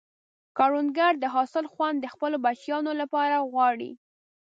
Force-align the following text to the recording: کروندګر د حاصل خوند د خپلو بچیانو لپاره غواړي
کروندګر 0.57 1.13
د 1.19 1.25
حاصل 1.35 1.65
خوند 1.73 1.97
د 1.99 2.05
خپلو 2.13 2.37
بچیانو 2.45 2.91
لپاره 3.01 3.35
غواړي 3.51 3.91